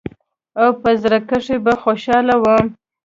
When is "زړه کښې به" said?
1.01-1.73